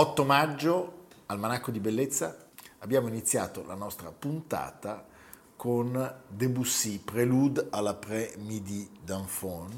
8 0.00 0.24
maggio, 0.24 1.06
al 1.26 1.40
Manacco 1.40 1.72
di 1.72 1.80
Bellezza, 1.80 2.36
abbiamo 2.78 3.08
iniziato 3.08 3.64
la 3.66 3.74
nostra 3.74 4.12
puntata 4.16 5.04
con 5.56 6.14
Debussy, 6.28 7.00
Prelude 7.00 7.66
à 7.72 7.80
l'après-midi 7.80 8.88
d'Enfant 9.04 9.74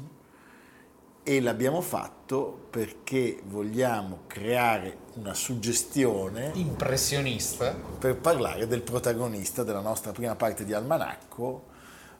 e 1.23 1.41
l'abbiamo 1.41 1.81
fatto 1.81 2.67
perché 2.69 3.41
vogliamo 3.45 4.19
creare 4.27 4.95
una 5.15 5.33
suggestione 5.33 6.51
impressionista. 6.53 7.73
per 7.73 8.17
parlare 8.17 8.67
del 8.67 8.83
protagonista 8.83 9.63
della 9.63 9.81
nostra 9.81 10.11
prima 10.11 10.35
parte 10.35 10.65
di 10.65 10.73
Almanacco, 10.73 11.65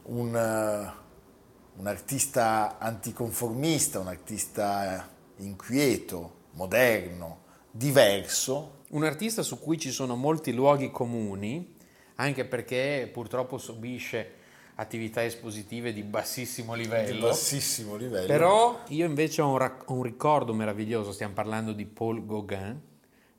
un, 0.05 0.91
un 1.75 1.85
artista 1.85 2.79
anticonformista, 2.79 3.99
un 3.99 4.07
artista 4.07 5.07
inquieto, 5.35 6.39
moderno, 6.53 7.49
diverso. 7.71 8.79
Un 8.89 9.03
artista 9.03 9.41
su 9.41 9.59
cui 9.59 9.79
ci 9.79 9.91
sono 9.91 10.15
molti 10.15 10.53
luoghi 10.53 10.91
comuni, 10.91 11.75
anche 12.15 12.45
perché 12.45 13.09
purtroppo 13.11 13.57
subisce 13.57 14.39
attività 14.75 15.23
espositive 15.23 15.93
di 15.93 16.03
bassissimo 16.03 16.73
livello. 16.73 17.13
Di 17.13 17.19
bassissimo 17.19 17.95
livello. 17.95 18.27
Però 18.27 18.83
io 18.87 19.05
invece 19.05 19.41
ho 19.41 19.49
un, 19.49 19.57
rac- 19.57 19.89
un 19.89 20.03
ricordo 20.03 20.53
meraviglioso, 20.53 21.11
stiamo 21.11 21.33
parlando 21.33 21.71
di 21.71 21.85
Paul 21.85 22.25
Gauguin, 22.25 22.81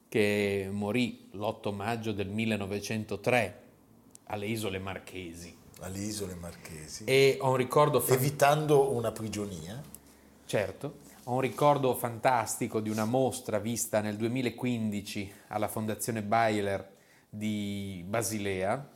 che 0.09 0.69
morì 0.71 1.29
l'8 1.33 1.75
maggio 1.75 2.13
del 2.13 2.29
1903 2.29 3.61
alle 4.25 4.47
Isole 4.47 4.79
Marchesi. 4.79 5.55
Alle 5.81 5.99
Isole 5.99 6.35
Marchesi. 6.35 7.05
E 7.05 7.39
ho 7.41 7.51
un 7.51 7.57
ricordo... 7.57 8.01
Fan... 8.01 8.17
Evitando 8.17 8.93
una 8.93 9.11
prigionia. 9.11 9.83
Certo. 10.45 11.02
Ho 11.27 11.35
un 11.35 11.41
ricordo 11.41 11.95
fantastico 11.95 12.81
di 12.81 12.91
una 12.91 13.05
mostra 13.05 13.61
vista 13.61 14.01
nel 14.01 14.17
2015 14.17 15.33
alla 15.49 15.69
Fondazione 15.69 16.21
Baylor 16.21 16.85
di 17.29 18.05
Basilea. 18.05 18.91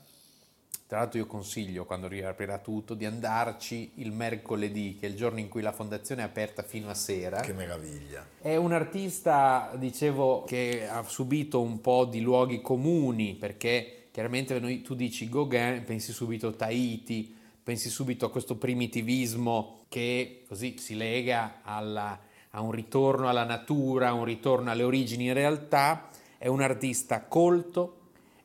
Tra 0.89 0.99
l'altro 0.99 1.21
io 1.21 1.27
consiglio, 1.27 1.85
quando 1.85 2.09
riaprirà 2.09 2.59
tutto, 2.59 2.95
di 2.95 3.05
andarci 3.05 3.93
il 3.97 4.11
mercoledì, 4.11 4.97
che 4.99 5.07
è 5.07 5.09
il 5.09 5.15
giorno 5.15 5.39
in 5.39 5.49
cui 5.49 5.63
la 5.63 5.71
fondazione 5.71 6.23
è 6.23 6.25
aperta 6.25 6.65
fino 6.65 6.91
a 6.91 6.95
sera. 6.95 7.39
Che 7.43 7.53
meraviglia. 7.53 8.27
È 8.41 8.57
un 8.57 8.73
artista, 8.73 9.71
dicevo, 9.77 10.43
che 10.43 10.89
ha 10.89 11.05
subito 11.05 11.61
un 11.61 11.81
po' 11.81 12.07
di 12.07 12.21
luoghi 12.21 12.61
comuni, 12.61 13.37
perché 13.37 14.09
chiaramente 14.11 14.59
noi, 14.59 14.83
tu 14.83 14.97
dici 14.97 15.29
Gauguin, 15.29 15.85
pensi 15.85 16.11
subito 16.11 16.57
Tahiti, 16.57 17.37
pensi 17.63 17.89
subito 17.89 18.27
a 18.27 18.31
questo 18.31 18.57
primitivismo 18.57 19.87
che 19.89 20.45
così 20.47 20.79
si 20.79 20.97
lega 20.97 21.63
alla, 21.63 22.17
a 22.51 22.61
un 22.61 22.71
ritorno 22.71 23.29
alla 23.29 23.45
natura, 23.45 24.09
a 24.09 24.13
un 24.13 24.25
ritorno 24.25 24.71
alle 24.71 24.83
origini. 24.83 25.27
In 25.27 25.35
realtà 25.35 26.09
è 26.39 26.47
un 26.49 26.61
artista 26.61 27.23
colto, 27.23 27.99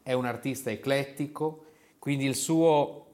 è 0.04 0.14
un 0.14 0.26
artista 0.26 0.70
eclettico, 0.70 1.66
quindi 2.00 2.26
il 2.26 2.36
suo 2.36 3.06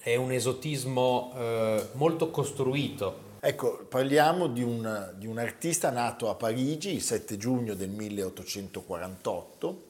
è 0.00 0.16
un 0.16 0.32
esotismo 0.32 1.32
eh, 1.34 1.88
molto 1.92 2.30
costruito. 2.30 3.22
Ecco, 3.40 3.84
parliamo 3.88 4.46
di 4.46 4.62
un, 4.62 5.14
di 5.18 5.26
un, 5.26 5.38
artista 5.38 5.90
nato 5.90 6.30
a 6.30 6.34
Parigi 6.34 6.94
il 6.94 7.02
7 7.02 7.36
giugno 7.36 7.74
del 7.74 7.90
1848, 7.90 9.82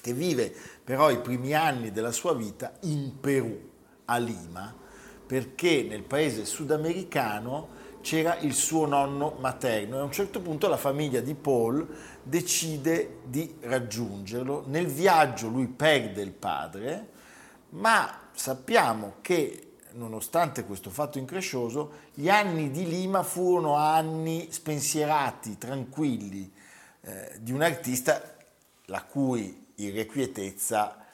che 0.00 0.12
vive 0.12 0.54
però 0.84 1.10
i 1.10 1.18
primi 1.18 1.54
anni 1.54 1.90
della 1.90 2.12
sua 2.12 2.34
vita 2.34 2.72
in 2.82 3.18
Perù 3.18 3.70
a 4.04 4.18
Lima 4.18 4.82
perché 5.26 5.82
nel 5.88 6.02
paese 6.02 6.44
sudamericano 6.44 7.82
c'era 8.04 8.36
il 8.40 8.52
suo 8.52 8.84
nonno 8.84 9.36
materno 9.40 9.96
e 9.96 10.00
a 10.00 10.02
un 10.02 10.12
certo 10.12 10.42
punto 10.42 10.68
la 10.68 10.76
famiglia 10.76 11.20
di 11.20 11.34
Paul 11.34 11.88
decide 12.22 13.20
di 13.24 13.56
raggiungerlo. 13.62 14.64
Nel 14.66 14.86
viaggio 14.86 15.48
lui 15.48 15.66
perde 15.68 16.20
il 16.20 16.32
padre, 16.32 17.08
ma 17.70 18.28
sappiamo 18.34 19.14
che 19.22 19.76
nonostante 19.92 20.64
questo 20.64 20.90
fatto 20.90 21.16
increscioso, 21.16 21.92
gli 22.12 22.28
anni 22.28 22.70
di 22.70 22.86
Lima 22.86 23.22
furono 23.22 23.76
anni 23.76 24.48
spensierati, 24.50 25.56
tranquilli, 25.56 26.52
eh, 27.00 27.32
di 27.40 27.52
un 27.52 27.62
artista 27.62 28.36
la 28.86 29.02
cui 29.02 29.72
irrequietezza 29.76 31.06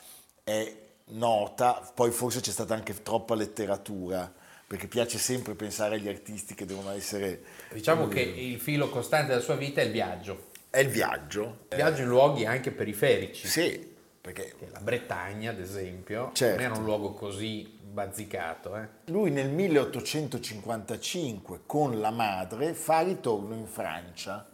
è 0.43 0.77
nota, 1.11 1.89
poi 1.95 2.11
forse 2.11 2.41
c'è 2.41 2.51
stata 2.51 2.75
anche 2.75 3.01
troppa 3.01 3.37
letteratura, 3.37 4.40
perché 4.71 4.87
piace 4.87 5.19
sempre 5.19 5.55
pensare 5.55 5.97
agli 5.97 6.07
artisti 6.07 6.55
che 6.55 6.65
devono 6.65 6.93
essere... 6.93 7.43
Diciamo 7.73 8.07
che 8.07 8.21
il 8.21 8.61
filo 8.61 8.89
costante 8.89 9.27
della 9.27 9.41
sua 9.41 9.57
vita 9.57 9.81
è 9.81 9.85
il 9.85 9.91
viaggio. 9.91 10.51
È 10.71 10.79
il 10.79 10.91
viaggio. 10.91 11.65
Il 11.71 11.75
viaggio 11.75 12.03
in 12.03 12.09
luoghi 12.09 12.47
anche 12.47 12.71
periferici. 12.71 13.49
Sì, 13.49 13.85
perché... 14.21 14.55
La 14.71 14.79
Bretagna, 14.79 15.51
ad 15.51 15.59
esempio, 15.59 16.31
certo. 16.35 16.63
non 16.63 16.71
era 16.71 16.79
un 16.79 16.85
luogo 16.85 17.15
così 17.15 17.69
bazzicato. 17.83 18.77
Eh? 18.77 18.87
Lui 19.07 19.33
nel 19.33 19.51
1855 19.51 21.63
con 21.67 21.99
la 21.99 22.13
madre 22.13 22.73
fa 22.73 23.01
ritorno 23.01 23.57
in 23.57 23.67
Francia 23.67 24.49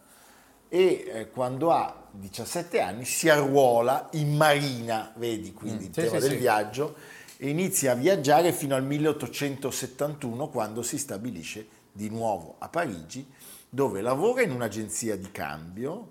e 0.67 1.11
eh, 1.13 1.29
quando 1.29 1.71
ha 1.71 2.07
17 2.09 2.81
anni 2.81 3.05
si 3.05 3.29
arruola 3.29 4.09
in 4.13 4.35
marina, 4.35 5.13
vedi 5.15 5.53
quindi 5.53 5.83
mm, 5.83 5.87
il 5.89 5.93
sì, 5.93 6.01
tema 6.01 6.15
sì, 6.15 6.21
del 6.21 6.31
sì. 6.31 6.37
viaggio, 6.37 6.95
e 7.37 7.49
inizia 7.49 7.91
a 7.91 7.95
viaggiare 7.95 8.51
fino 8.51 8.75
al 8.75 8.83
1871 8.83 10.49
quando 10.49 10.81
si 10.81 10.97
stabilisce 10.97 11.67
di 11.91 12.09
nuovo 12.09 12.55
a 12.59 12.67
Parigi, 12.67 13.25
dove 13.69 14.01
lavora 14.01 14.41
in 14.41 14.51
un'agenzia 14.51 15.15
di 15.15 15.31
cambio, 15.31 16.09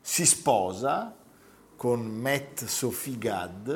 si 0.00 0.26
sposa 0.26 1.14
con 1.76 2.04
Matt 2.06 2.64
Sophie 2.64 3.18
Gadd, 3.18 3.70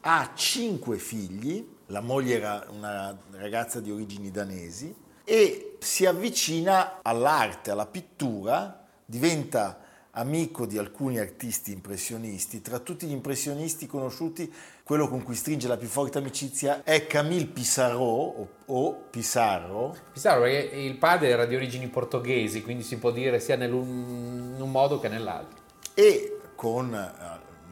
ha 0.00 0.32
cinque 0.34 0.98
figli, 0.98 1.76
la 1.86 2.00
moglie 2.00 2.36
era 2.36 2.66
una 2.70 3.16
ragazza 3.32 3.80
di 3.80 3.90
origini 3.90 4.30
danesi, 4.30 4.94
e 5.24 5.76
si 5.78 6.06
avvicina 6.06 7.00
all'arte, 7.02 7.70
alla 7.70 7.86
pittura, 7.86 8.86
diventa 9.04 9.84
amico 10.12 10.66
di 10.66 10.78
alcuni 10.78 11.18
artisti 11.18 11.72
impressionisti. 11.72 12.60
Tra 12.60 12.78
tutti 12.78 13.06
gli 13.06 13.12
impressionisti 13.12 13.86
conosciuti, 13.86 14.52
quello 14.88 15.06
con 15.06 15.22
cui 15.22 15.34
stringe 15.34 15.68
la 15.68 15.76
più 15.76 15.86
forte 15.86 16.16
amicizia 16.16 16.82
è 16.82 17.06
Camille 17.06 17.44
Pissarro 17.44 18.02
o, 18.02 18.48
o 18.64 18.94
Pissarro. 19.10 19.94
Pissarro 20.14 20.40
perché 20.44 20.76
il 20.76 20.96
padre 20.96 21.28
era 21.28 21.44
di 21.44 21.54
origini 21.54 21.88
portoghesi, 21.88 22.62
quindi 22.62 22.82
si 22.82 22.96
può 22.96 23.10
dire 23.10 23.38
sia 23.38 23.62
in 23.62 23.70
un 23.70 24.70
modo 24.70 24.98
che 24.98 25.08
nell'altro. 25.08 25.58
E 25.92 26.38
con 26.54 26.90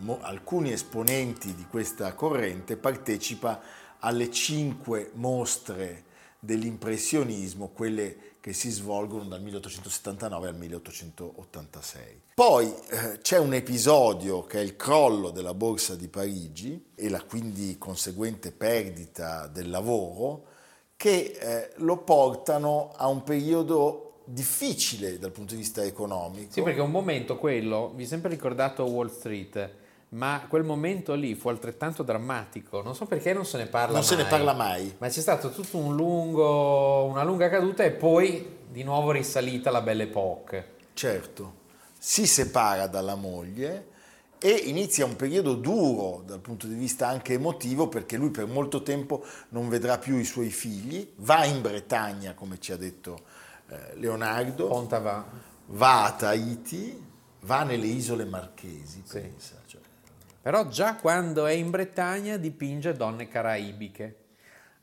uh, 0.06 0.18
alcuni 0.20 0.72
esponenti 0.72 1.54
di 1.54 1.64
questa 1.70 2.12
corrente 2.12 2.76
partecipa 2.76 3.62
alle 4.00 4.30
cinque 4.30 5.10
mostre 5.14 6.04
dell'impressionismo, 6.38 7.68
quelle 7.68 8.34
che 8.40 8.52
si 8.52 8.70
svolgono 8.70 9.24
dal 9.24 9.42
1879 9.42 10.48
al 10.48 10.56
1886. 10.56 12.20
Poi 12.34 12.72
eh, 12.90 13.18
c'è 13.20 13.38
un 13.38 13.54
episodio 13.54 14.44
che 14.44 14.60
è 14.60 14.62
il 14.62 14.76
crollo 14.76 15.30
della 15.30 15.54
borsa 15.54 15.96
di 15.96 16.06
Parigi 16.06 16.92
e 16.94 17.08
la 17.08 17.22
quindi 17.22 17.76
conseguente 17.76 18.52
perdita 18.52 19.48
del 19.48 19.68
lavoro 19.68 20.44
che 20.96 21.36
eh, 21.38 21.70
lo 21.78 21.98
portano 21.98 22.92
a 22.96 23.08
un 23.08 23.22
periodo 23.22 24.20
difficile 24.24 25.18
dal 25.18 25.32
punto 25.32 25.54
di 25.54 25.60
vista 25.60 25.82
economico. 25.82 26.52
Sì, 26.52 26.62
perché 26.62 26.80
un 26.80 26.90
momento 26.90 27.38
quello, 27.38 27.92
vi 27.94 28.04
è 28.04 28.06
sempre 28.06 28.30
ricordato 28.30 28.84
Wall 28.84 29.10
Street, 29.10 29.70
ma 30.10 30.44
quel 30.48 30.62
momento 30.64 31.14
lì 31.14 31.34
fu 31.34 31.48
altrettanto 31.48 32.02
drammatico, 32.02 32.82
non 32.82 32.94
so 32.94 33.06
perché 33.06 33.32
non 33.32 33.44
se 33.44 33.58
ne 33.58 33.66
parla 33.66 33.98
non 33.98 34.00
mai. 34.00 34.04
se 34.08 34.16
ne 34.16 34.24
parla 34.24 34.52
mai. 34.54 34.94
Ma 34.98 35.08
c'è 35.08 35.20
stato 35.20 35.50
tutto 35.50 35.76
un 35.78 35.94
lungo, 35.96 37.04
una 37.04 37.22
lunga 37.24 37.48
caduta 37.48 37.82
e 37.84 37.90
poi 37.90 38.56
di 38.70 38.82
nuovo 38.82 39.10
risalita 39.10 39.70
la 39.70 39.80
Belle 39.80 40.04
Époque. 40.04 40.74
Certo, 40.94 41.54
si 41.98 42.26
separa 42.26 42.86
dalla 42.86 43.14
moglie 43.16 43.94
e 44.38 44.50
inizia 44.50 45.04
un 45.06 45.16
periodo 45.16 45.54
duro 45.54 46.22
dal 46.24 46.40
punto 46.40 46.66
di 46.66 46.74
vista 46.74 47.08
anche 47.08 47.32
emotivo 47.34 47.88
perché 47.88 48.16
lui 48.16 48.30
per 48.30 48.46
molto 48.46 48.82
tempo 48.82 49.24
non 49.50 49.68
vedrà 49.68 49.98
più 49.98 50.16
i 50.16 50.24
suoi 50.24 50.50
figli, 50.50 51.10
va 51.16 51.44
in 51.44 51.60
Bretagna 51.62 52.34
come 52.34 52.58
ci 52.60 52.70
ha 52.72 52.76
detto 52.76 53.20
eh, 53.68 53.96
Leonardo, 53.96 54.68
Ponta 54.68 54.98
va. 54.98 55.24
va 55.68 56.04
a 56.04 56.12
Tahiti, 56.12 57.02
va 57.40 57.62
nelle 57.64 57.86
isole 57.86 58.24
marchesi, 58.24 59.02
Sì. 59.04 59.20
pensa. 59.20 59.54
cioè. 59.66 59.80
Però 60.46 60.68
già 60.68 60.94
quando 60.94 61.46
è 61.46 61.50
in 61.54 61.70
Bretagna 61.70 62.36
dipinge 62.36 62.92
donne 62.92 63.26
caraibiche. 63.26 64.26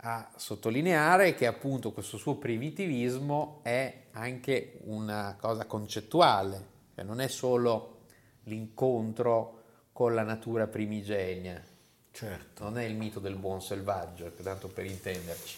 A 0.01 0.29
sottolineare 0.35 1.35
che 1.35 1.47
appunto 1.47 1.93
questo 1.93 2.17
suo 2.17 2.35
primitivismo 2.35 3.61
è 3.63 4.07
anche 4.11 4.79
una 4.83 5.37
cosa 5.39 5.63
concettuale, 5.63 6.65
cioè 6.93 7.05
non 7.05 7.21
è 7.21 7.29
solo 7.29 7.99
l'incontro 8.43 9.61
con 9.93 10.13
la 10.13 10.23
natura 10.23 10.67
primigenia, 10.67 11.63
Certo. 12.11 12.63
non 12.65 12.77
è 12.77 12.83
il 12.83 12.95
mito 12.95 13.21
del 13.21 13.37
buon 13.37 13.61
selvaggio, 13.61 14.29
tanto 14.43 14.67
per 14.67 14.83
intenderci. 14.83 15.57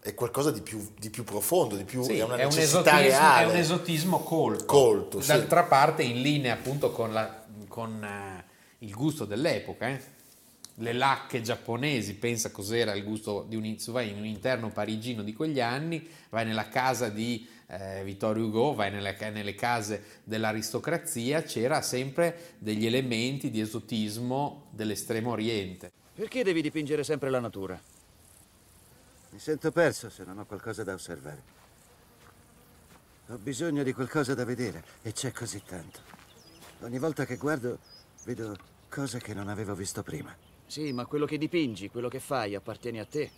È 0.00 0.14
qualcosa 0.14 0.50
di 0.50 0.62
più, 0.62 0.94
di 0.98 1.10
più 1.10 1.24
profondo, 1.24 1.76
di 1.76 1.84
più, 1.84 2.02
Sì, 2.04 2.16
è 2.16 2.24
è, 2.24 2.44
un 2.44 2.56
esotismo, 2.56 3.34
è 3.36 3.44
un 3.44 3.54
esotismo 3.54 4.20
colto. 4.20 4.64
Colto, 4.64 5.20
sì. 5.20 5.26
D'altra 5.26 5.64
parte 5.64 6.02
in 6.02 6.22
linea 6.22 6.54
appunto 6.54 6.90
con, 6.90 7.12
la- 7.12 7.44
con, 7.68 8.02
eh, 8.02 8.47
il 8.78 8.92
gusto 8.92 9.24
dell'epoca. 9.24 9.88
eh. 9.88 10.16
Le 10.80 10.92
lacche 10.92 11.42
giapponesi, 11.42 12.14
pensa 12.14 12.52
cos'era 12.52 12.94
il 12.94 13.02
gusto 13.02 13.44
di 13.48 13.56
un, 13.56 13.76
vai 13.88 14.10
in 14.10 14.18
un 14.18 14.24
interno 14.24 14.70
parigino 14.70 15.24
di 15.24 15.32
quegli 15.32 15.60
anni, 15.60 16.08
vai 16.28 16.44
nella 16.44 16.68
casa 16.68 17.08
di 17.08 17.48
eh, 17.66 18.04
Vittorio 18.04 18.44
Hugo, 18.44 18.74
vai 18.74 18.92
nelle, 18.92 19.16
nelle 19.30 19.56
case 19.56 20.20
dell'aristocrazia, 20.22 21.42
c'era 21.42 21.82
sempre 21.82 22.54
degli 22.58 22.86
elementi 22.86 23.50
di 23.50 23.60
esotismo 23.60 24.68
dell'estremo 24.70 25.30
oriente. 25.32 25.90
Perché 26.14 26.44
devi 26.44 26.62
dipingere 26.62 27.02
sempre 27.02 27.28
la 27.28 27.40
natura? 27.40 27.80
Mi 29.30 29.38
sento 29.40 29.72
perso 29.72 30.08
se 30.10 30.24
non 30.24 30.38
ho 30.38 30.46
qualcosa 30.46 30.84
da 30.84 30.94
osservare. 30.94 31.42
Ho 33.30 33.36
bisogno 33.36 33.82
di 33.82 33.92
qualcosa 33.92 34.34
da 34.34 34.44
vedere 34.44 34.82
e 35.02 35.12
c'è 35.12 35.32
così 35.32 35.62
tanto. 35.66 36.00
Ogni 36.80 36.98
volta 36.98 37.26
che 37.26 37.36
guardo 37.36 37.78
vedo 38.28 38.54
cose 38.90 39.20
che 39.20 39.32
non 39.32 39.48
avevo 39.48 39.74
visto 39.74 40.02
prima. 40.02 40.36
Sì, 40.66 40.92
ma 40.92 41.06
quello 41.06 41.24
che 41.24 41.38
dipingi, 41.38 41.88
quello 41.88 42.08
che 42.08 42.20
fai, 42.20 42.54
appartiene 42.54 43.00
a 43.00 43.06
te. 43.06 43.30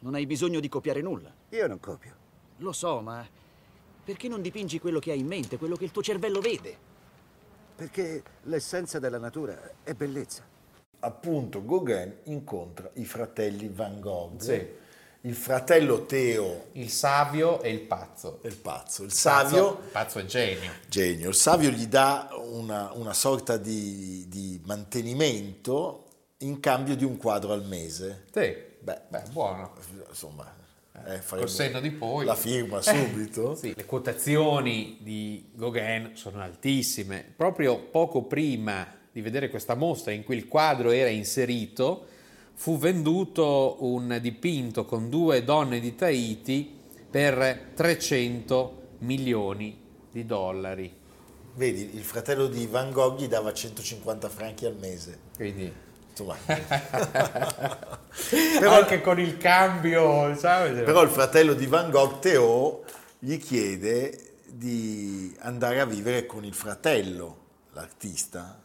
Non 0.00 0.14
hai 0.14 0.24
bisogno 0.24 0.60
di 0.60 0.68
copiare 0.68 1.00
nulla. 1.02 1.34
Io 1.48 1.66
non 1.66 1.80
copio. 1.80 2.14
Lo 2.58 2.70
so, 2.70 3.00
ma 3.00 3.26
perché 4.04 4.28
non 4.28 4.40
dipingi 4.40 4.78
quello 4.78 5.00
che 5.00 5.10
hai 5.10 5.18
in 5.18 5.26
mente, 5.26 5.58
quello 5.58 5.74
che 5.74 5.84
il 5.84 5.90
tuo 5.90 6.02
cervello 6.02 6.40
vede? 6.40 6.86
Perché 7.74 8.22
l'essenza 8.44 9.00
della 9.00 9.18
natura 9.18 9.72
è 9.82 9.94
bellezza. 9.94 10.44
Appunto 11.00 11.64
Gauguin 11.64 12.18
incontra 12.24 12.88
i 12.94 13.04
fratelli 13.04 13.68
Van 13.68 13.98
Gogh, 13.98 14.38
Sì. 14.38 14.66
Il 15.22 15.34
fratello 15.34 16.06
Teo 16.06 16.66
Il 16.72 16.90
savio 16.90 17.60
e 17.62 17.70
il 17.70 17.80
pazzo. 17.80 18.40
il 18.44 18.54
pazzo, 18.56 19.02
il 19.02 19.08
Pazzo- 19.08 19.18
savio 19.20 19.68
il 19.82 19.90
pazzo 19.90 20.18
è 20.20 20.24
genio. 20.24 20.70
genio, 20.88 21.28
il 21.28 21.34
savio 21.34 21.70
gli 21.70 21.86
dà 21.86 22.28
una, 22.50 22.92
una 22.94 23.12
sorta 23.12 23.56
di, 23.56 24.26
di 24.28 24.60
mantenimento 24.64 26.04
in 26.38 26.60
cambio 26.60 26.94
di 26.96 27.04
un 27.04 27.16
quadro 27.16 27.52
al 27.52 27.64
mese. 27.64 28.24
Sì, 28.32 28.66
Beh, 28.80 29.00
beh, 29.08 29.22
buono. 29.32 29.72
insomma, 30.08 30.54
eh, 31.06 31.18
faremo 31.18 31.46
Col 31.46 31.48
senno 31.48 31.80
di 31.80 31.90
poi. 31.90 32.24
la 32.24 32.36
firma 32.36 32.80
subito. 32.80 33.54
Sì, 33.58 33.74
le 33.74 33.84
quotazioni 33.84 34.98
di 35.00 35.50
Gauguin 35.52 36.12
sono 36.14 36.40
altissime. 36.40 37.24
Proprio 37.36 37.76
poco 37.80 38.22
prima 38.22 38.86
di 39.10 39.20
vedere 39.20 39.48
questa 39.50 39.74
mostra 39.74 40.12
in 40.12 40.22
cui 40.22 40.36
il 40.36 40.46
quadro 40.46 40.90
era 40.92 41.08
inserito, 41.08 42.06
fu 42.58 42.76
venduto 42.76 43.76
un 43.84 44.18
dipinto 44.20 44.84
con 44.84 45.08
due 45.08 45.44
donne 45.44 45.78
di 45.78 45.94
Tahiti 45.94 46.76
per 47.08 47.70
300 47.72 48.82
milioni 48.98 49.80
di 50.10 50.26
dollari. 50.26 50.92
Vedi, 51.54 51.94
il 51.94 52.02
fratello 52.02 52.48
di 52.48 52.66
Van 52.66 52.90
Gogh 52.90 53.20
gli 53.20 53.28
dava 53.28 53.52
150 53.52 54.28
franchi 54.28 54.66
al 54.66 54.74
mese. 54.74 55.20
Quindi 55.36 55.72
però 58.58 58.74
anche 58.74 59.00
con 59.02 59.20
il 59.20 59.36
cambio, 59.36 60.34
sai? 60.34 60.82
Però 60.82 61.02
il 61.02 61.10
fratello 61.10 61.54
di 61.54 61.66
Van 61.66 61.90
Gogh, 61.90 62.18
Theo, 62.18 62.82
gli 63.20 63.38
chiede 63.38 64.32
di 64.46 65.32
andare 65.38 65.78
a 65.78 65.84
vivere 65.84 66.26
con 66.26 66.44
il 66.44 66.54
fratello, 66.54 67.36
l'artista, 67.74 68.60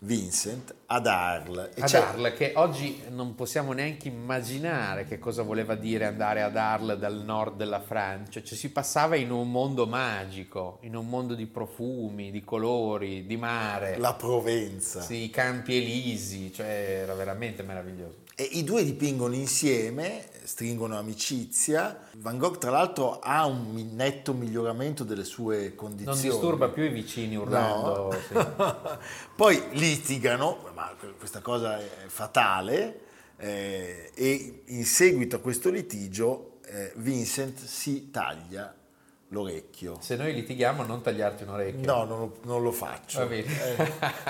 Vincent, 0.00 0.74
ad 0.86 1.06
Arles. 1.08 1.70
Ad 1.76 1.84
c'è- 1.88 1.98
Arles, 1.98 2.34
che 2.36 2.52
oggi 2.54 3.02
non 3.10 3.34
possiamo 3.34 3.72
neanche 3.72 4.06
immaginare 4.08 5.04
che 5.04 5.18
cosa 5.18 5.42
voleva 5.42 5.74
dire 5.74 6.04
andare 6.04 6.40
ad 6.42 6.56
Arles 6.56 6.98
dal 6.98 7.22
nord 7.24 7.56
della 7.56 7.80
Francia, 7.80 8.40
cioè 8.42 8.56
si 8.56 8.70
passava 8.70 9.16
in 9.16 9.30
un 9.32 9.50
mondo 9.50 9.86
magico, 9.86 10.78
in 10.82 10.94
un 10.94 11.08
mondo 11.08 11.34
di 11.34 11.46
profumi, 11.46 12.30
di 12.30 12.44
colori, 12.44 13.26
di 13.26 13.36
mare, 13.36 13.98
La 13.98 14.14
Provenza. 14.14 15.00
sì, 15.00 15.24
i 15.24 15.30
campi 15.30 15.76
elisi, 15.76 16.52
cioè 16.52 17.00
era 17.02 17.14
veramente 17.14 17.62
meraviglioso. 17.64 18.26
E 18.40 18.44
i 18.52 18.62
due 18.62 18.84
dipingono 18.84 19.34
insieme, 19.34 20.24
stringono 20.44 20.96
amicizia. 20.96 22.08
Van 22.18 22.38
Gogh, 22.38 22.58
tra 22.58 22.70
l'altro, 22.70 23.18
ha 23.18 23.44
un 23.46 23.74
netto 23.94 24.32
miglioramento 24.32 25.02
delle 25.02 25.24
sue 25.24 25.64
Non 25.70 25.74
condizioni. 25.74 26.20
disturba 26.20 26.68
più 26.68 26.84
i 26.84 26.88
vicini 26.90 27.34
urlando. 27.34 28.12
No. 28.12 28.12
sì. 28.12 28.94
Poi 29.34 29.60
litigano, 29.72 30.70
ma 30.72 30.94
questa 31.18 31.40
cosa 31.40 31.80
è 31.80 31.88
fatale, 32.06 33.00
eh, 33.38 34.12
e 34.14 34.62
in 34.66 34.84
seguito 34.84 35.34
a 35.34 35.40
questo 35.40 35.68
litigio 35.68 36.60
eh, 36.66 36.92
Vincent 36.94 37.58
si 37.64 38.12
taglia 38.12 38.72
l'orecchio. 39.28 39.98
Se 40.00 40.16
noi 40.16 40.32
litighiamo 40.34 40.82
non 40.84 41.02
tagliarti 41.02 41.42
un 41.42 41.50
orecchio. 41.50 41.84
No, 41.84 42.04
non 42.04 42.18
lo, 42.18 42.36
non 42.44 42.62
lo 42.62 42.72
faccio. 42.72 43.28
Eh, 43.28 43.44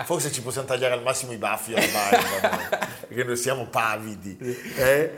forse 0.05 0.33
ci 0.33 0.43
possiamo 0.43 0.67
tagliare 0.67 0.95
al 0.95 1.03
massimo 1.03 1.33
i 1.33 1.37
baffi 1.37 1.73
noi, 1.73 1.89
perché 3.07 3.25
noi 3.25 3.37
siamo 3.37 3.67
pavidi. 3.67 4.37
eh. 4.77 5.13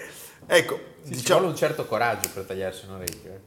Ecco, 0.47 0.79
Sì, 1.03 1.11
Ci 1.11 1.17
diciamo, 1.17 1.41
vuole 1.41 1.53
un 1.55 1.59
certo 1.59 1.87
coraggio 1.87 2.29
per 2.33 2.45
tagliarsi 2.45 2.87
un 2.87 2.95
orecchio. 2.95 3.31
eh. 3.33 3.41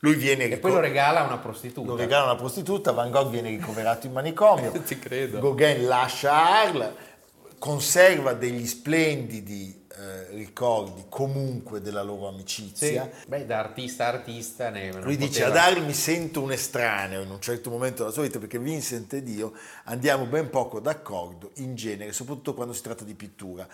lui 0.00 0.14
viene 0.14 0.44
E 0.48 0.58
poi 0.58 0.72
lo 0.72 0.80
regala 0.80 1.20
a 1.20 1.24
una 1.24 1.38
prostituta. 1.38 1.88
lo 1.88 1.96
regala 1.96 2.22
a 2.22 2.32
una 2.32 2.36
prostituta, 2.36 2.92
Van 2.92 3.10
Gogh 3.10 3.30
viene 3.30 3.48
ricoverato 3.48 4.06
in 4.06 4.12
manicomio. 4.12 4.70
Ti 4.82 4.98
credo. 4.98 5.40
Gauguin 5.40 5.86
lascia 5.86 6.32
Arles, 6.60 6.90
conserva 7.58 8.34
degli 8.34 8.66
splendidi 8.66 9.83
eh, 9.96 10.28
ricordi 10.34 11.04
comunque 11.08 11.80
della 11.80 12.02
loro 12.02 12.28
Sì. 12.28 12.34
amicizia. 12.34 13.10
Beh, 13.26 13.46
da 13.46 13.58
artista 13.60 14.06
a 14.06 14.08
artista 14.08 14.70
ne 14.70 14.92
Lui 15.00 15.16
dice 15.16 15.42
poteva- 15.42 15.62
ad 15.62 15.68
Arles 15.72 15.86
mi 15.86 15.92
sento 15.94 16.42
un 16.42 16.52
estraneo 16.52 17.22
in 17.22 17.30
un 17.30 17.40
certo 17.40 17.70
momento 17.70 18.02
della 18.02 18.12
sua 18.12 18.22
vita 18.22 18.38
perché 18.38 18.58
Vincent 18.58 19.12
ed 19.14 19.28
io 19.28 19.52
andiamo 19.84 20.26
ben 20.26 20.50
poco 20.50 20.80
d'accordo 20.80 21.50
in 21.56 21.74
genere, 21.74 22.12
soprattutto 22.12 22.54
quando 22.54 22.72
si 22.72 22.82
tratta 22.82 23.04
di 23.04 23.14
pittura. 23.14 23.66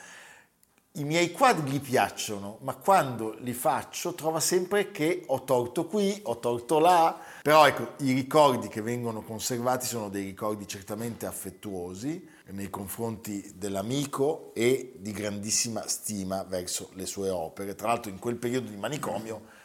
I 0.94 1.04
miei 1.04 1.30
quadri 1.30 1.70
gli 1.70 1.80
piacciono, 1.80 2.58
ma 2.62 2.74
quando 2.74 3.36
li 3.42 3.52
faccio 3.52 4.12
trova 4.12 4.40
sempre 4.40 4.90
che 4.90 5.22
ho 5.24 5.44
torto 5.44 5.86
qui, 5.86 6.18
ho 6.24 6.38
torto 6.40 6.80
là. 6.80 7.16
Però 7.42 7.64
ecco, 7.64 7.92
i 7.98 8.12
ricordi 8.12 8.66
che 8.66 8.82
vengono 8.82 9.22
conservati 9.22 9.86
sono 9.86 10.08
dei 10.08 10.24
ricordi 10.24 10.66
certamente 10.66 11.26
affettuosi 11.26 12.28
nei 12.52 12.70
confronti 12.70 13.52
dell'amico 13.56 14.52
e 14.54 14.94
di 14.98 15.12
grandissima 15.12 15.86
stima 15.86 16.42
verso 16.42 16.90
le 16.94 17.06
sue 17.06 17.30
opere. 17.30 17.74
Tra 17.74 17.88
l'altro 17.88 18.10
in 18.10 18.18
quel 18.18 18.36
periodo 18.36 18.68
di 18.68 18.76
manicomio 18.76 19.58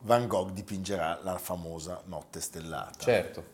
Van 0.00 0.26
Gogh 0.26 0.50
dipingerà 0.52 1.20
la 1.22 1.38
famosa 1.38 2.02
Notte 2.06 2.40
stellata. 2.40 3.04
Certo. 3.04 3.52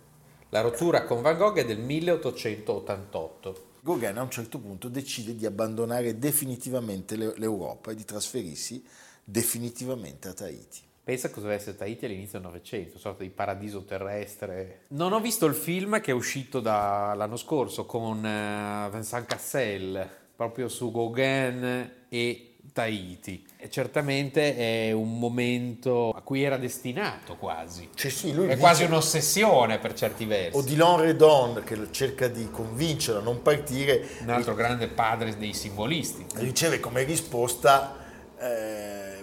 La 0.49 0.61
rottura 0.61 1.05
con 1.05 1.23
Van 1.23 1.37
Gogh 1.37 1.59
è 1.59 1.65
del 1.65 1.79
1888. 1.79 3.69
Gauguin 3.83 4.19
a 4.19 4.23
un 4.23 4.31
certo 4.31 4.59
punto 4.59 4.89
decide 4.89 5.35
di 5.35 5.47
abbandonare 5.47 6.19
definitivamente 6.19 7.17
l'E- 7.17 7.35
l'Europa 7.37 7.93
e 7.93 7.95
di 7.95 8.05
trasferirsi 8.05 8.85
definitivamente 9.25 10.29
a 10.29 10.33
Tahiti. 10.33 10.89
Pensa 11.03 11.31
cosa 11.31 11.47
deve 11.47 11.59
essere 11.59 11.77
Tahiti 11.77 12.05
all'inizio 12.05 12.39
del 12.39 12.47
Novecento, 12.49 12.91
una 12.93 13.01
sorta 13.01 13.23
di 13.23 13.31
paradiso 13.31 13.83
terrestre. 13.85 14.83
Non 14.89 15.13
ho 15.13 15.21
visto 15.21 15.47
il 15.47 15.55
film 15.55 16.01
che 16.01 16.11
è 16.11 16.15
uscito 16.15 16.61
da- 16.61 17.15
l'anno 17.17 17.37
scorso 17.37 17.87
con 17.87 18.25
eh, 18.25 18.89
Vincent 18.93 19.27
Cassel, 19.27 20.09
proprio 20.37 20.69
su 20.69 20.93
Gauguin 20.93 21.91
e 22.09 22.45
Tahiti. 22.73 23.45
E 23.57 23.69
certamente 23.71 24.55
è 24.57 24.93
un 24.93 25.19
momento 25.19 26.11
a 26.11 26.21
cui 26.21 26.43
era 26.45 26.59
destinato 26.59 27.35
quasi. 27.37 27.89
Cioè 27.95 28.11
sì, 28.11 28.33
lui 28.33 28.45
È 28.45 28.49
dice- 28.49 28.61
quasi 28.61 28.85
un'ossessione 28.85 29.79
per 29.79 29.95
certi 29.95 30.27
versi. 30.27 30.57
Odilon 30.59 31.01
Redon, 31.01 31.63
che 31.65 31.91
cerca 31.91 32.29
di 32.29 32.49
convincerlo 32.51 33.21
a 33.21 33.25
non 33.25 33.43
partire, 33.43 34.07
Un 34.21 34.29
altro 34.31 34.55
grande 34.55 34.87
padre 34.87 35.37
dei 35.37 35.55
simbolisti. 35.55 36.25
riceve 36.37 36.79
come 36.79 37.03
risposta 37.03 37.97
eh, 38.43 38.70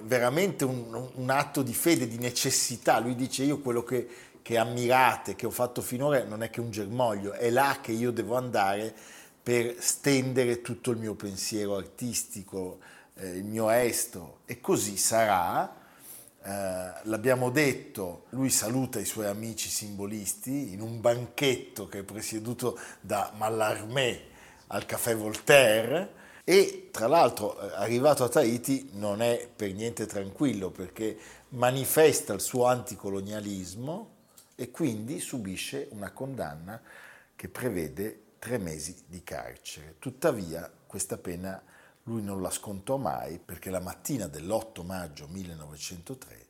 veramente 0.07 0.65
un, 0.65 1.09
un 1.13 1.29
atto 1.29 1.61
di 1.61 1.73
fede, 1.73 2.07
di 2.07 2.17
necessità. 2.17 2.99
Lui 2.99 3.15
dice 3.15 3.43
io 3.43 3.59
quello 3.59 3.83
che, 3.83 4.07
che 4.41 4.57
ammirate, 4.57 5.35
che 5.35 5.45
ho 5.45 5.51
fatto 5.51 5.81
finora, 5.81 6.23
non 6.23 6.41
è 6.41 6.49
che 6.49 6.61
un 6.61 6.71
germoglio, 6.71 7.33
è 7.33 7.49
là 7.49 7.79
che 7.81 7.91
io 7.91 8.11
devo 8.11 8.35
andare 8.35 8.93
per 9.43 9.75
stendere 9.79 10.61
tutto 10.61 10.91
il 10.91 10.97
mio 10.97 11.13
pensiero 11.13 11.75
artistico, 11.75 12.79
eh, 13.15 13.27
il 13.29 13.43
mio 13.43 13.69
estro. 13.69 14.39
E 14.45 14.59
così 14.59 14.97
sarà. 14.97 15.75
Eh, 16.41 16.49
l'abbiamo 17.03 17.49
detto, 17.49 18.25
lui 18.29 18.49
saluta 18.49 18.99
i 18.99 19.05
suoi 19.05 19.27
amici 19.27 19.69
simbolisti 19.69 20.71
in 20.73 20.81
un 20.81 21.01
banchetto 21.01 21.87
che 21.87 21.99
è 21.99 22.03
presieduto 22.03 22.79
da 23.01 23.33
Mallarmé 23.35 24.21
al 24.67 24.85
caffè 24.85 25.15
Voltaire 25.15 26.15
e 26.49 26.87
tra 26.91 27.07
l'altro 27.07 27.59
eh, 27.59 27.75
arrivato 27.75 28.23
a 28.23 28.29
Tahiti 28.29 28.91
non 28.93 29.21
è 29.21 29.49
per 29.53 29.73
niente 29.73 30.05
tranquillo 30.05 30.71
perché 30.71 31.17
manifesta 31.49 32.31
il 32.31 32.39
suo 32.39 32.67
anticolonialismo 32.67 34.11
e 34.55 34.71
quindi 34.71 35.19
subisce 35.19 35.89
una 35.91 36.13
condanna 36.13 36.81
che 37.35 37.49
prevede 37.49 38.21
tre 38.39 38.59
mesi 38.59 38.95
di 39.07 39.21
carcere. 39.25 39.95
Tuttavia 39.99 40.71
questa 40.87 41.17
pena 41.17 41.61
lui 42.03 42.23
non 42.23 42.41
la 42.41 42.49
scontò 42.49 42.95
mai 42.95 43.39
perché 43.39 43.69
la 43.69 43.81
mattina 43.81 44.27
dell'8 44.27 44.85
maggio 44.85 45.27
1903 45.27 46.45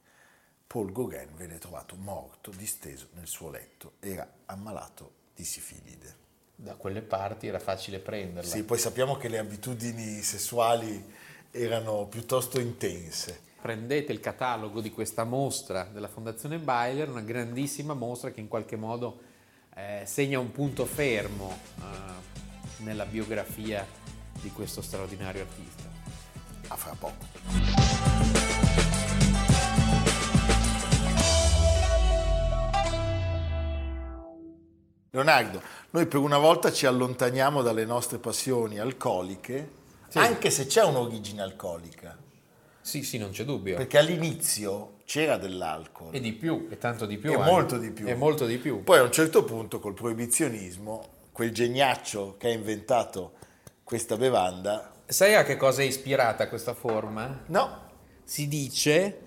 Paul 0.68 0.92
Gauguin 0.92 1.36
venne 1.36 1.58
trovato 1.58 1.96
morto, 1.96 2.52
disteso 2.52 3.08
nel 3.14 3.26
suo 3.26 3.50
letto. 3.50 3.94
Era 4.00 4.32
ammalato 4.46 5.12
di 5.34 5.44
sifilide 5.44 6.27
da 6.60 6.74
quelle 6.74 7.02
parti 7.02 7.48
era 7.48 7.60
facile 7.60 8.00
prenderla. 8.00 8.50
Sì, 8.50 8.64
poi 8.64 8.80
sappiamo 8.80 9.16
che 9.16 9.28
le 9.28 9.38
abitudini 9.38 10.24
sessuali 10.24 11.14
erano 11.52 12.08
piuttosto 12.08 12.60
intense. 12.60 13.46
Prendete 13.62 14.12
il 14.12 14.20
catalogo 14.20 14.82
di 14.82 14.90
questa 14.90 15.24
mostra 15.24 15.84
della 15.84 16.08
Fondazione 16.08 16.58
Bayer, 16.58 17.10
una 17.10 17.22
grandissima 17.22 17.94
mostra 17.94 18.32
che 18.32 18.40
in 18.40 18.48
qualche 18.48 18.76
modo 18.76 19.20
eh, 19.76 20.02
segna 20.06 20.40
un 20.40 20.52
punto 20.52 20.86
fermo 20.86 21.60
eh, 21.78 22.84
nella 22.84 23.06
biografia 23.06 23.86
di 24.42 24.50
questo 24.50 24.82
straordinario 24.82 25.44
artista. 25.44 25.84
A 26.70 26.76
fra 26.76 26.96
poco. 26.98 27.77
Leonardo, 35.18 35.62
noi 35.92 36.06
per 36.06 36.20
una 36.20 36.38
volta 36.38 36.72
ci 36.72 36.86
allontaniamo 36.86 37.64
dalle 37.64 37.86
nostre 37.86 38.20
passioni 38.20 38.78
alcoliche, 38.78 39.72
sì. 40.10 40.20
anche 40.20 40.52
se 40.52 40.68
c'è 40.68 40.84
un'origine 40.84 41.42
alcolica. 41.42 42.16
Sì, 42.82 43.02
sì, 43.02 43.18
non 43.18 43.32
c'è 43.32 43.44
dubbio. 43.44 43.78
Perché 43.78 43.98
all'inizio 43.98 44.98
c'era 45.06 45.38
dell'alcol. 45.38 46.14
E 46.14 46.20
di 46.20 46.34
più, 46.34 46.68
e 46.70 46.78
tanto 46.78 47.08
di 47.08 47.18
più. 47.18 47.32
E 47.32 47.34
anche. 47.34 47.50
molto 47.50 47.78
di 47.80 47.90
più. 47.90 48.08
E 48.08 48.14
molto 48.14 48.46
di 48.46 48.58
più. 48.60 48.84
Poi 48.84 49.00
a 49.00 49.04
un 49.04 49.12
certo 49.12 49.44
punto 49.44 49.80
col 49.80 49.96
proibizionismo, 49.96 51.08
quel 51.32 51.52
geniaccio 51.52 52.36
che 52.38 52.48
ha 52.48 52.52
inventato 52.52 53.34
questa 53.84 54.18
bevanda... 54.18 54.94
Sai 55.08 55.34
a 55.34 55.44
che 55.44 55.58
cosa 55.58 55.82
è 55.82 55.86
ispirata 55.86 56.48
questa 56.48 56.74
forma? 56.76 57.44
No. 57.48 57.86
Si 58.24 58.48
dice 58.48 59.22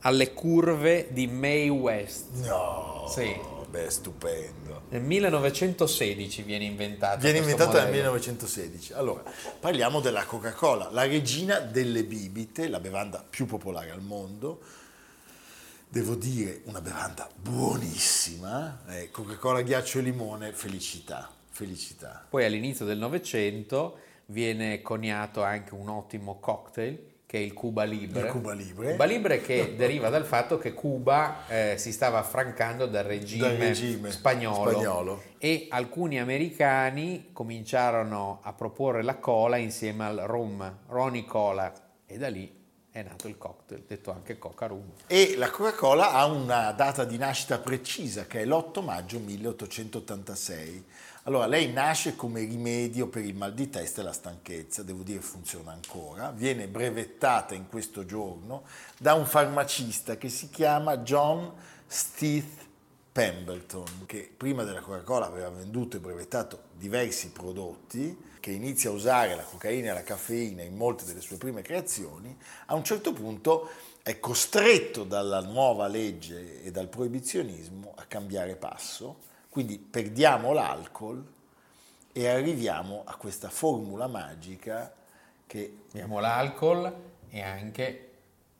alle 0.00 0.32
curve 0.32 1.08
di 1.10 1.26
May 1.26 1.68
West. 1.68 2.30
No. 2.46 3.06
Sì. 3.08 3.53
Beh, 3.74 3.90
stupendo. 3.90 4.82
Nel 4.90 5.02
1916 5.02 6.42
viene 6.44 6.64
inventato. 6.64 7.18
Viene 7.18 7.38
inventato 7.38 7.76
nel 7.76 7.90
1916. 7.90 8.92
Allora, 8.92 9.24
parliamo 9.58 9.98
della 9.98 10.24
Coca-Cola, 10.24 10.90
la 10.92 11.04
regina 11.04 11.58
delle 11.58 12.04
bibite, 12.04 12.68
la 12.68 12.78
bevanda 12.78 13.26
più 13.28 13.46
popolare 13.46 13.90
al 13.90 14.00
mondo. 14.00 14.60
Devo 15.88 16.14
dire, 16.14 16.60
una 16.66 16.80
bevanda 16.80 17.28
buonissima. 17.34 18.82
Eh, 18.90 19.10
Coca-Cola, 19.10 19.62
ghiaccio 19.62 19.98
e 19.98 20.02
limone, 20.02 20.52
felicità, 20.52 21.28
felicità. 21.50 22.24
Poi 22.30 22.44
all'inizio 22.44 22.84
del 22.84 22.98
Novecento 22.98 23.98
viene 24.26 24.82
coniato 24.82 25.42
anche 25.42 25.74
un 25.74 25.88
ottimo 25.88 26.38
cocktail 26.38 27.13
che 27.34 27.40
è 27.40 27.42
il 27.42 27.52
Cuba 27.52 27.82
Libre. 27.82 28.26
Il 28.26 28.26
Cuba 28.28 28.52
Libre. 28.52 28.90
Cuba 28.92 29.04
Libre 29.06 29.40
che 29.40 29.74
deriva 29.76 30.08
dal 30.08 30.24
fatto 30.24 30.56
che 30.56 30.72
Cuba 30.72 31.48
eh, 31.48 31.74
si 31.78 31.90
stava 31.90 32.20
affrancando 32.20 32.86
dal 32.86 33.02
regime, 33.02 33.48
dal 33.48 33.56
regime 33.56 34.12
spagnolo, 34.12 34.70
spagnolo, 34.70 35.22
e 35.38 35.66
alcuni 35.68 36.20
americani 36.20 37.30
cominciarono 37.32 38.38
a 38.40 38.52
proporre 38.52 39.02
la 39.02 39.16
cola 39.16 39.56
insieme 39.56 40.04
al 40.04 40.18
rum, 40.18 40.78
Ronnie 40.86 41.24
Cola, 41.24 41.72
e 42.06 42.18
da 42.18 42.28
lì 42.28 42.62
è 42.92 43.02
nato 43.02 43.26
il 43.26 43.36
cocktail, 43.36 43.82
detto 43.84 44.12
anche 44.12 44.38
Coca 44.38 44.68
Rum. 44.68 44.92
E 45.08 45.34
la 45.36 45.50
Coca-Cola 45.50 46.12
ha 46.12 46.26
una 46.26 46.70
data 46.70 47.04
di 47.04 47.18
nascita 47.18 47.58
precisa, 47.58 48.26
che 48.26 48.42
è 48.42 48.44
l'8 48.44 48.84
maggio 48.84 49.18
1886 49.18 50.84
allora, 51.26 51.46
lei 51.46 51.72
nasce 51.72 52.16
come 52.16 52.40
rimedio 52.40 53.08
per 53.08 53.24
il 53.24 53.34
mal 53.34 53.54
di 53.54 53.70
testa 53.70 54.02
e 54.02 54.04
la 54.04 54.12
stanchezza, 54.12 54.82
devo 54.82 55.02
dire 55.02 55.20
funziona 55.20 55.72
ancora, 55.72 56.30
viene 56.30 56.68
brevettata 56.68 57.54
in 57.54 57.66
questo 57.66 58.04
giorno 58.04 58.64
da 58.98 59.14
un 59.14 59.24
farmacista 59.24 60.18
che 60.18 60.28
si 60.28 60.50
chiama 60.50 60.98
John 60.98 61.50
Stith 61.86 62.66
Pemberton, 63.10 64.04
che 64.04 64.30
prima 64.36 64.64
della 64.64 64.80
Coca-Cola 64.80 65.24
aveva 65.24 65.48
venduto 65.48 65.96
e 65.96 66.00
brevettato 66.00 66.64
diversi 66.74 67.30
prodotti, 67.30 68.32
che 68.38 68.50
inizia 68.50 68.90
a 68.90 68.92
usare 68.92 69.34
la 69.34 69.44
cocaina 69.44 69.92
e 69.92 69.94
la 69.94 70.02
caffeina 70.02 70.62
in 70.62 70.76
molte 70.76 71.04
delle 71.04 71.22
sue 71.22 71.38
prime 71.38 71.62
creazioni, 71.62 72.36
a 72.66 72.74
un 72.74 72.84
certo 72.84 73.14
punto 73.14 73.70
è 74.02 74.20
costretto 74.20 75.04
dalla 75.04 75.40
nuova 75.40 75.86
legge 75.86 76.62
e 76.62 76.70
dal 76.70 76.88
proibizionismo 76.88 77.94
a 77.96 78.04
cambiare 78.04 78.56
passo 78.56 79.32
quindi 79.54 79.78
perdiamo 79.78 80.52
l'alcol 80.52 81.24
e 82.10 82.26
arriviamo 82.26 83.02
a 83.04 83.14
questa 83.14 83.48
formula 83.48 84.08
magica 84.08 84.92
che... 85.46 85.76
Abbiamo 85.90 86.18
l'alcol 86.18 86.92
e 87.28 87.40
anche 87.40 88.10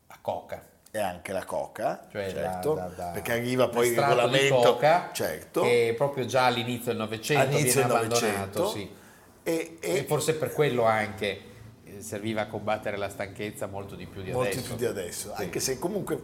la 0.06 0.18
coca. 0.20 0.64
E 0.92 0.98
anche 1.00 1.32
la 1.32 1.44
coca, 1.44 2.06
cioè 2.12 2.30
certo, 2.30 2.74
da, 2.74 2.82
da, 2.82 2.94
da 2.94 3.04
perché 3.06 3.32
arriva 3.32 3.66
poi 3.66 3.88
il 3.88 3.98
regolamento, 3.98 4.54
coca, 4.54 5.10
certo, 5.12 5.62
che 5.62 5.92
proprio 5.96 6.26
già 6.26 6.44
all'inizio 6.44 6.92
del 6.92 6.98
Novecento 6.98 7.56
viene 7.56 7.72
del 7.72 7.82
abbandonato, 7.82 8.18
Novecento, 8.20 8.68
sì. 8.68 8.94
e, 9.42 9.78
e, 9.80 9.96
e, 9.96 10.04
forse 10.04 10.36
per 10.36 10.52
quello 10.52 10.84
anche 10.84 11.40
eh, 11.82 12.00
serviva 12.00 12.42
a 12.42 12.46
combattere 12.46 12.96
la 12.96 13.08
stanchezza 13.08 13.66
molto 13.66 13.96
di 13.96 14.06
più 14.06 14.22
di 14.22 14.30
molto 14.30 14.50
adesso. 14.50 14.60
Molto 14.60 14.76
più 14.76 14.84
di 14.86 14.90
adesso, 15.00 15.34
sì. 15.34 15.42
anche 15.42 15.58
se 15.58 15.78
comunque... 15.80 16.16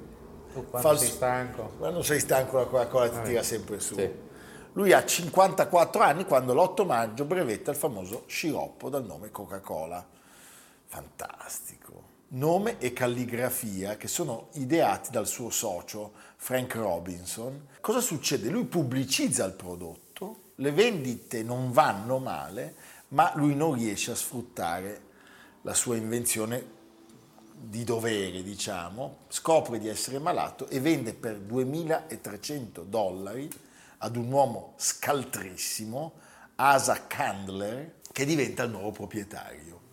Tu 0.53 0.71
quando 0.71 0.89
falso, 0.89 1.05
sei 1.05 1.15
stanco? 1.15 1.73
Quando 1.77 2.03
sei 2.03 2.21
stanco 2.21 2.59
la 2.59 2.67
Coca-Cola 2.67 3.09
ti 3.09 3.17
ah, 3.17 3.23
tira 3.23 3.43
sempre 3.43 3.81
su. 3.81 3.97
Sì. 3.97 4.29
Lui 4.75 4.93
ha 4.93 5.05
54 5.05 6.03
anni 6.03 6.25
quando 6.25 6.55
l'8 6.55 6.87
maggio 6.87 7.25
brevetta 7.25 7.73
il 7.73 7.77
famoso 7.77 8.23
sciroppo 8.27 8.89
dal 8.89 9.05
nome 9.05 9.31
Coca-Cola. 9.31 10.07
Fantastico. 10.87 12.09
Nome 12.29 12.79
e 12.79 12.93
calligrafia 12.93 13.97
che 13.97 14.07
sono 14.07 14.49
ideati 14.53 15.11
dal 15.11 15.27
suo 15.27 15.50
socio 15.50 16.12
Frank 16.37 16.77
Robinson. 16.77 17.67
Cosa 17.81 18.00
succede? 18.00 18.49
Lui 18.49 18.65
pubblicizza 18.65 19.45
il 19.45 19.55
prodotto, 19.55 20.53
le 20.57 20.71
vendite 20.71 21.43
non 21.43 21.73
vanno 21.73 22.19
male, 22.19 22.75
ma 23.09 23.33
lui 23.35 23.57
non 23.57 23.75
riesce 23.75 24.12
a 24.12 24.17
sfruttare 24.17 25.09
la 25.62 25.75
sua 25.75 25.97
invenzione 25.97 26.79
di 27.53 27.83
dovere, 27.83 28.45
diciamo, 28.45 29.19
scopre 29.29 29.81
di 29.81 29.89
essere 29.89 30.21
malato 30.21 30.69
e 30.69 30.79
vende 30.79 31.12
per 31.12 31.39
2300 31.39 32.83
dollari 32.85 33.50
ad 34.02 34.16
un 34.16 34.30
uomo 34.30 34.75
scaltrissimo, 34.76 36.12
Asa 36.57 37.07
Candler, 37.07 38.00
che 38.12 38.25
diventa 38.25 38.62
il 38.62 38.71
nuovo 38.71 38.92
proprietario. 38.92 39.88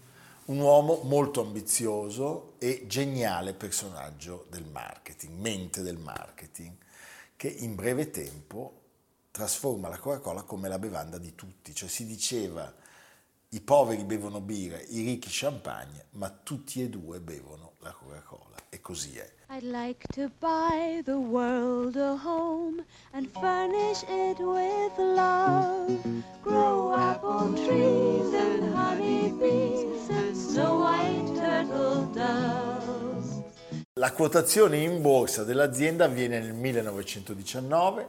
Un 0.45 0.59
uomo 0.59 1.01
molto 1.03 1.41
ambizioso 1.41 2.53
e 2.57 2.85
geniale 2.87 3.53
personaggio 3.53 4.45
del 4.49 4.65
marketing, 4.65 5.39
mente 5.39 5.81
del 5.81 5.97
marketing, 5.97 6.73
che 7.35 7.49
in 7.49 7.75
breve 7.75 8.09
tempo 8.09 8.81
trasforma 9.31 9.89
la 9.89 9.97
Coca-Cola 9.97 10.43
come 10.43 10.69
la 10.69 10.79
bevanda 10.79 11.17
di 11.17 11.35
tutti, 11.35 11.75
cioè 11.75 11.89
si 11.89 12.05
diceva 12.05 12.73
i 13.49 13.61
poveri 13.61 14.03
bevono 14.03 14.39
birra, 14.39 14.79
i 14.79 15.03
ricchi 15.03 15.27
champagne, 15.29 16.05
ma 16.11 16.29
tutti 16.29 16.81
e 16.81 16.89
due 16.89 17.19
bevono 17.19 17.73
la 17.79 17.91
Coca-Cola 17.91 18.55
e 18.69 18.79
così 18.79 19.17
è. 19.17 19.36
I'd 19.49 19.63
like 19.63 20.05
to 20.13 20.29
buy 20.41 21.01
the 21.05 21.17
world 21.17 21.95
a 21.95 22.17
home 22.17 22.83
and 23.13 23.29
furnish 23.39 24.03
it 24.03 24.39
with 24.39 24.97
love. 24.97 25.87
Grow 26.43 26.93
apple 26.93 27.53
trees 27.53 28.33
and 28.33 28.75
honey 28.75 29.31
bees 29.39 30.09
and 30.09 30.35
snow 30.35 30.81
white 30.81 31.33
turtle 31.33 32.09
doves. 32.11 33.41
La 33.93 34.11
quotazione 34.11 34.79
in 34.79 35.01
borsa 35.01 35.45
dell'azienda 35.45 36.03
avviene 36.05 36.41
nel 36.41 36.53
1919 36.53 38.07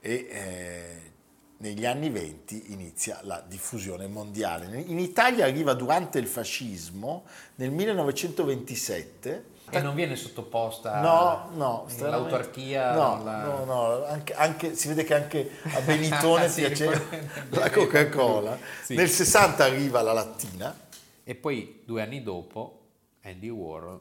e 0.00 0.26
eh, 0.28 1.10
negli 1.58 1.86
anni 1.86 2.10
20 2.10 2.72
inizia 2.72 3.20
la 3.22 3.40
diffusione 3.46 4.08
mondiale. 4.08 4.80
In 4.86 4.98
Italia 4.98 5.44
arriva 5.44 5.74
durante 5.74 6.18
il 6.18 6.26
fascismo 6.26 7.26
nel 7.54 7.70
1927 7.70 9.58
E 9.70 9.80
non 9.80 9.94
viene 9.94 10.16
sottoposta 10.16 11.00
No, 11.00 11.50
no, 11.54 11.84
stranamente- 11.88 12.30
l'autarchia. 12.30 12.92
No, 12.94 13.16
alla- 13.20 13.44
no, 13.44 13.64
no, 13.64 14.04
anche, 14.06 14.34
anche- 14.34 14.74
si 14.74 14.88
vede 14.88 15.04
che 15.04 15.14
anche 15.14 15.50
a 15.74 15.80
Benitone 15.80 16.48
Sì, 16.50 16.62
piace 16.64 16.86
poi- 16.86 17.28
la 17.60 17.70
Coca-Cola. 17.70 18.58
Sì. 18.82 18.94
Nel 18.94 19.08
60 19.08 19.64
arriva 19.64 20.02
la 20.02 20.12
lattina, 20.12 20.74
E 21.22 21.34
poi 21.36 21.82
due 21.86 22.02
anni 22.02 22.22
dopo 22.22 22.78
Andy 23.22 23.48
Warhol 23.48 24.00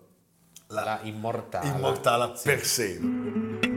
la, 0.67 0.99
immortala. 1.03 1.65
immortala 1.65 2.29
per 2.29 2.65
sempre. 2.65 3.68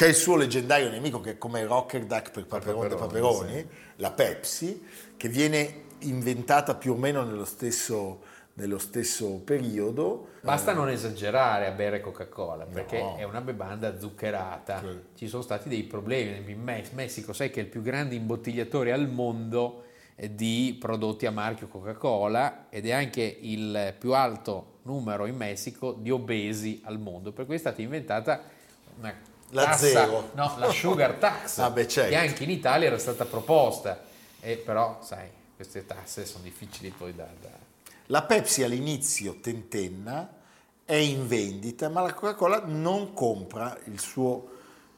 C'è 0.00 0.08
il 0.08 0.14
suo 0.14 0.36
leggendario 0.36 0.88
nemico 0.88 1.20
che 1.20 1.32
è 1.32 1.36
come 1.36 1.62
Rocker 1.66 2.06
Duck 2.06 2.30
per 2.30 2.46
Paperone 2.46 2.88
dei 2.88 2.96
Paperoni, 2.96 3.38
Paperoni, 3.38 3.68
la 3.96 4.10
Pepsi, 4.10 4.82
che 5.14 5.28
viene 5.28 5.82
inventata 5.98 6.74
più 6.74 6.92
o 6.92 6.96
meno 6.96 7.22
nello 7.22 7.44
stesso, 7.44 8.22
nello 8.54 8.78
stesso 8.78 9.42
periodo. 9.44 10.28
Basta 10.40 10.72
non 10.72 10.88
esagerare 10.88 11.66
a 11.66 11.72
bere 11.72 12.00
Coca-Cola 12.00 12.64
perché 12.64 12.98
No. 12.98 13.16
è 13.18 13.24
una 13.24 13.42
bevanda 13.42 13.98
zuccherata. 13.98 14.80
Sì. 14.80 15.00
Ci 15.16 15.28
sono 15.28 15.42
stati 15.42 15.68
dei 15.68 15.82
problemi. 15.82 16.50
In 16.50 16.62
Me- 16.62 16.82
Messico, 16.94 17.34
sai 17.34 17.50
che 17.50 17.60
è 17.60 17.64
il 17.64 17.68
più 17.68 17.82
grande 17.82 18.14
imbottigliatore 18.14 18.92
al 18.92 19.06
mondo 19.06 19.84
eh, 20.16 20.34
di 20.34 20.78
prodotti 20.80 21.26
a 21.26 21.30
marchio 21.30 21.68
Coca-Cola 21.68 22.68
ed 22.70 22.86
è 22.86 22.92
anche 22.92 23.20
il 23.38 23.94
più 23.98 24.14
alto 24.14 24.78
numero 24.84 25.26
in 25.26 25.36
Messico 25.36 25.92
di 25.92 26.10
obesi 26.10 26.80
al 26.86 26.98
mondo. 26.98 27.32
Per 27.32 27.44
cui 27.44 27.56
è 27.56 27.58
stata 27.58 27.82
inventata 27.82 28.40
una 28.98 29.28
La 29.50 29.64
tassa- 29.64 29.86
zero. 29.86 30.30
no, 30.34 30.54
la 30.58 30.70
sugar 30.70 31.14
tax, 31.14 31.58
Ah, 31.58 31.70
beh, 31.70 31.88
certo. 31.88 32.10
che 32.10 32.16
anche 32.16 32.44
in 32.44 32.50
Italia 32.50 32.86
era 32.88 32.98
stata 32.98 33.24
proposta. 33.24 34.00
E 34.40 34.56
però, 34.56 35.00
sai, 35.02 35.28
queste 35.56 35.84
tasse 35.86 36.24
sono 36.24 36.44
difficili 36.44 36.90
poi 36.90 37.14
da- 37.14 37.28
da 37.40 37.48
La 38.06 38.22
Pepsi 38.22 38.62
all'inizio 38.62 39.38
tentenna, 39.40 40.28
è 40.84 40.94
in 40.94 41.28
vendita, 41.28 41.88
ma 41.88 42.00
la 42.00 42.12
Coca-Cola 42.14 42.62
non 42.66 43.12
compra 43.12 43.76
il 43.84 44.00
suo 44.00 44.48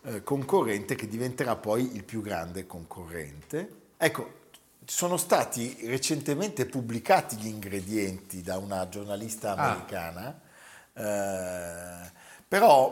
eh, 0.05 0.23
concorrente 0.25 0.95
che 0.97 1.07
diventerà 1.07 1.55
poi 1.55 1.95
il 1.95 2.03
più 2.05 2.23
grande 2.23 2.67
concorrente. 2.67 3.69
Ecco, 3.97 4.41
sono 4.85 5.17
stati 5.17 5.77
recentemente 5.85 6.67
pubblicati 6.67 7.37
gli 7.37 7.47
ingredienti 7.47 8.43
da 8.43 8.57
una 8.59 8.89
giornalista 8.89 9.55
Ah. 9.55 9.65
americana, 9.71 10.41
eh, 10.95 12.11
però 12.49 12.91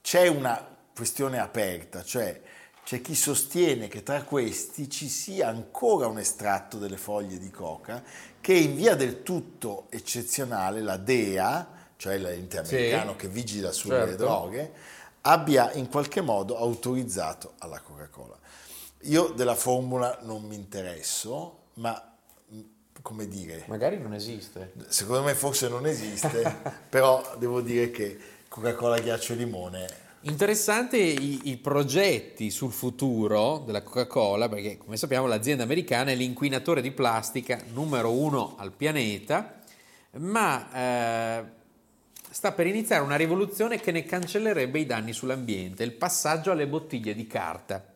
c'è 0.00 0.28
una 0.28 0.73
questione 0.94 1.38
aperta, 1.38 2.02
cioè 2.02 2.40
c'è 2.84 3.00
chi 3.00 3.14
sostiene 3.14 3.88
che 3.88 4.02
tra 4.02 4.22
questi 4.22 4.90
ci 4.90 5.08
sia 5.08 5.48
ancora 5.48 6.06
un 6.06 6.18
estratto 6.18 6.76
delle 6.78 6.98
foglie 6.98 7.38
di 7.38 7.50
coca 7.50 8.02
che 8.40 8.52
in 8.52 8.74
via 8.76 8.94
del 8.94 9.22
tutto 9.22 9.86
eccezionale 9.88 10.82
la 10.82 10.98
DEA, 10.98 11.68
cioè 11.96 12.18
l'ente 12.18 12.62
Sì, 12.64 12.74
americano 12.74 13.16
che 13.16 13.28
vigila 13.28 13.72
sulle 13.72 14.00
certo. 14.06 14.16
droghe, 14.16 14.72
abbia 15.22 15.72
in 15.72 15.88
qualche 15.88 16.20
modo 16.20 16.58
autorizzato 16.58 17.54
alla 17.58 17.80
Coca-Cola. 17.80 18.38
Io 19.04 19.28
della 19.28 19.54
formula 19.54 20.18
non 20.22 20.42
mi 20.42 20.54
interesso, 20.54 21.60
ma 21.74 22.12
come 23.02 23.26
dire, 23.28 23.64
Magari 23.66 23.98
non 23.98 24.14
esiste. 24.14 24.72
secondo 24.88 25.22
me 25.24 25.34
forse 25.34 25.68
non 25.68 25.86
esiste, 25.86 26.42
però 26.88 27.34
devo 27.38 27.60
dire 27.60 27.90
che 27.90 28.18
Coca-Cola 28.48 28.98
ghiaccio 28.98 29.32
e 29.32 29.36
limone 29.36 30.02
Interessante 30.26 30.96
i, 30.96 31.50
i 31.50 31.56
progetti 31.58 32.50
sul 32.50 32.72
futuro 32.72 33.62
della 33.66 33.82
Coca-Cola, 33.82 34.48
perché 34.48 34.78
come 34.78 34.96
sappiamo 34.96 35.26
l'azienda 35.26 35.64
americana 35.64 36.12
è 36.12 36.14
l'inquinatore 36.14 36.80
di 36.80 36.92
plastica 36.92 37.60
numero 37.74 38.10
uno 38.10 38.54
al 38.58 38.72
pianeta, 38.72 39.60
ma 40.12 40.72
eh, 40.72 41.44
sta 42.30 42.52
per 42.52 42.66
iniziare 42.66 43.02
una 43.02 43.16
rivoluzione 43.16 43.78
che 43.78 43.92
ne 43.92 44.04
cancellerebbe 44.04 44.78
i 44.78 44.86
danni 44.86 45.12
sull'ambiente, 45.12 45.84
il 45.84 45.92
passaggio 45.92 46.50
alle 46.52 46.66
bottiglie 46.66 47.14
di 47.14 47.26
carta. 47.26 47.86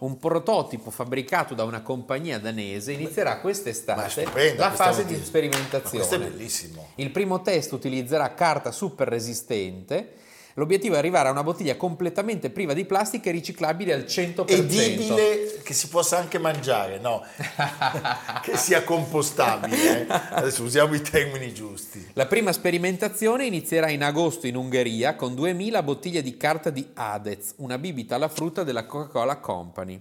Un 0.00 0.18
prototipo 0.18 0.90
fabbricato 0.90 1.54
da 1.54 1.64
una 1.64 1.80
compagnia 1.80 2.38
danese 2.38 2.92
inizierà 2.92 3.40
quest'estate 3.40 4.54
la 4.54 4.70
fase 4.70 5.04
di 5.04 5.16
sperimentazione. 5.16 6.06
Questo 6.06 6.14
è 6.14 6.18
bellissimo. 6.18 6.90
Il 6.96 7.10
primo 7.10 7.42
test 7.42 7.72
utilizzerà 7.72 8.34
carta 8.34 8.70
super 8.70 9.08
resistente. 9.08 10.20
L'obiettivo 10.54 10.94
è 10.94 10.98
arrivare 10.98 11.28
a 11.28 11.32
una 11.32 11.42
bottiglia 11.42 11.76
completamente 11.76 12.50
priva 12.50 12.74
di 12.74 12.84
plastica 12.84 13.28
e 13.30 13.32
riciclabile 13.32 13.92
al 13.92 14.02
100%. 14.02 14.44
edibile 14.50 15.60
che 15.62 15.74
si 15.74 15.88
possa 15.88 16.18
anche 16.18 16.38
mangiare, 16.38 16.98
no, 16.98 17.24
che 18.42 18.56
sia 18.56 18.82
compostabile. 18.84 20.06
eh. 20.06 20.06
Adesso 20.08 20.62
usiamo 20.62 20.94
i 20.94 21.00
termini 21.00 21.54
giusti. 21.54 22.10
La 22.14 22.26
prima 22.26 22.52
sperimentazione 22.52 23.46
inizierà 23.46 23.88
in 23.88 24.02
agosto 24.02 24.46
in 24.46 24.56
Ungheria 24.56 25.16
con 25.16 25.34
2000 25.34 25.82
bottiglie 25.82 26.22
di 26.22 26.36
carta 26.36 26.70
di 26.70 26.86
Adez, 26.94 27.54
una 27.56 27.78
bibita 27.78 28.16
alla 28.16 28.28
frutta 28.28 28.62
della 28.64 28.84
Coca-Cola 28.86 29.36
Company. 29.38 30.00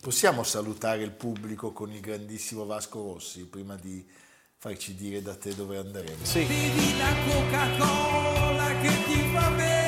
Possiamo 0.00 0.42
salutare 0.44 1.02
il 1.02 1.10
pubblico 1.10 1.72
con 1.72 1.92
il 1.92 2.00
grandissimo 2.00 2.64
Vasco 2.64 3.02
Rossi 3.02 3.44
prima 3.46 3.76
di 3.76 4.02
farci 4.56 4.94
dire 4.94 5.20
da 5.20 5.34
te 5.36 5.54
dove 5.54 5.76
andremo. 5.76 6.22
Sì. 6.22 6.40
Bevi 6.44 6.96
la 6.96 7.14
Coca-Cola 7.28 8.66
che 8.80 8.88
ti 9.06 9.30
fa 9.32 9.50
bene. 9.50 9.79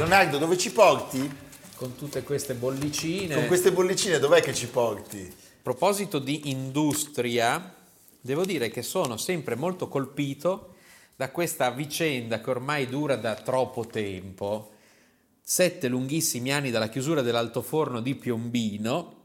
Leonardo, 0.00 0.38
dove 0.38 0.56
ci 0.56 0.72
porti? 0.72 1.30
Con 1.74 1.94
tutte 1.94 2.22
queste 2.22 2.54
bollicine. 2.54 3.34
Con 3.34 3.46
queste 3.46 3.70
bollicine 3.70 4.18
dov'è 4.18 4.40
che 4.40 4.54
ci 4.54 4.66
porti? 4.66 5.20
A 5.20 5.58
proposito 5.62 6.18
di 6.18 6.48
industria, 6.48 7.74
devo 8.18 8.46
dire 8.46 8.70
che 8.70 8.80
sono 8.80 9.18
sempre 9.18 9.56
molto 9.56 9.88
colpito 9.88 10.76
da 11.16 11.30
questa 11.30 11.70
vicenda 11.70 12.40
che 12.40 12.48
ormai 12.48 12.88
dura 12.88 13.16
da 13.16 13.34
troppo 13.34 13.86
tempo. 13.86 14.70
Sette 15.42 15.88
lunghissimi 15.88 16.50
anni 16.50 16.70
dalla 16.70 16.88
chiusura 16.88 17.20
dell'altoforno 17.20 18.00
di 18.00 18.14
Piombino, 18.14 19.24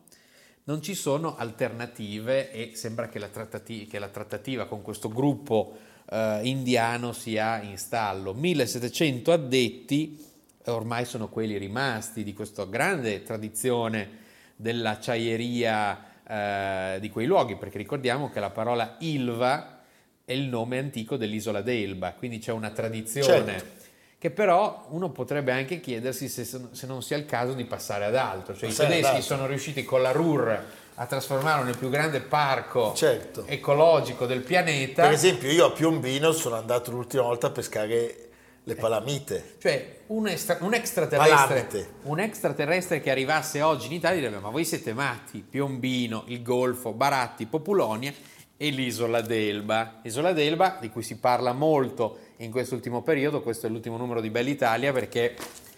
non 0.66 0.82
ci 0.82 0.94
sono 0.94 1.38
alternative 1.38 2.52
e 2.52 2.72
sembra 2.76 3.08
che 3.08 3.20
la, 3.20 3.30
trattati- 3.30 3.88
che 3.88 3.98
la 3.98 4.10
trattativa 4.10 4.66
con 4.66 4.82
questo 4.82 5.08
gruppo 5.08 5.78
eh, 6.10 6.42
indiano 6.44 7.14
sia 7.14 7.62
in 7.62 7.78
stallo. 7.78 8.34
1700 8.34 9.32
addetti 9.32 10.34
ormai 10.74 11.06
sono 11.06 11.30
quelli 11.30 11.58
rimasti 11.58 12.24
di 12.24 12.34
questa 12.34 12.66
grande 12.66 13.24
tradizione 13.24 14.24
dell'acciaieria 14.56 16.04
eh, 16.28 17.00
di 17.00 17.10
quei 17.10 17.26
luoghi, 17.28 17.56
perché 17.56 17.78
ricordiamo 17.78 18.30
che 18.30 18.40
la 18.40 18.50
parola 18.50 18.96
Ilva 19.00 19.80
è 20.26 20.32
il 20.34 20.44
nome 20.48 20.80
antico 20.80 21.18
dell'isola 21.18 21.62
d'Elba, 21.62 22.14
quindi 22.14 22.40
c'è 22.40 22.52
una 22.52 22.72
tradizione 22.72 23.52
Certo. 23.52 23.84
che 24.18 24.32
però 24.32 24.88
uno 24.90 25.10
potrebbe 25.12 25.52
anche 25.52 25.80
chiedersi 25.80 26.28
se, 26.30 26.44
se 26.46 26.88
non 26.88 27.04
sia 27.04 27.18
il 27.18 27.26
caso 27.26 27.54
di 27.54 27.66
passare 27.66 28.06
ad 28.06 28.16
altro. 28.16 28.56
Cioè, 28.56 28.66
i 28.66 28.72
Passare 28.72 28.96
ad 28.96 29.02
tedeschi 29.02 29.22
sono 29.22 29.46
riusciti 29.46 29.84
con 29.84 30.02
la 30.02 30.12
RUR 30.12 30.64
a 30.96 31.06
trasformarlo 31.06 31.66
nel 31.66 31.78
più 31.78 31.90
grande 31.90 32.22
parco 32.22 32.94
Certo. 32.96 33.46
ecologico 33.46 34.26
del 34.26 34.40
pianeta. 34.42 35.04
Per 35.04 35.12
esempio, 35.12 35.52
io 35.52 35.66
a 35.66 35.72
Piombino 35.72 36.32
sono 36.32 36.56
andato 36.56 36.90
l'ultima 36.92 37.24
volta 37.24 37.48
a 37.48 37.52
pescare 37.52 38.25
le 38.66 38.76
palamite. 38.76 39.56
Cioè, 39.60 40.02
un, 40.08 40.28
estra- 40.28 40.58
un 40.62 40.74
extraterrestre, 40.74 41.90
un 42.04 42.20
extraterrestre 42.20 43.00
che 43.00 43.10
arrivasse 43.10 43.62
oggi 43.62 43.88
in 43.88 43.94
Italia 43.94 44.20
direbbe: 44.20 44.40
Ma 44.40 44.50
voi 44.50 44.66
siete 44.66 44.94
matti? 44.94 45.44
Piombino, 45.48 46.24
il 46.28 46.44
Golfo, 46.44 46.92
Baratti, 46.92 47.46
Populonia 47.46 48.14
e 48.58 48.70
l'isola 48.70 49.22
d'Elba. 49.22 50.00
L'isola 50.04 50.34
d'Elba, 50.34 50.78
di 50.82 50.90
cui 50.90 51.04
si 51.04 51.18
parla 51.18 51.54
molto 51.54 52.20
in 52.38 52.52
quest'ultimo 52.52 53.02
periodo, 53.02 53.42
questo 53.42 53.68
è 53.68 53.70
l'ultimo 53.70 53.98
numero 53.98 54.22
di 54.22 54.30
Bell'Italia 54.30 54.92
perché 54.92 55.36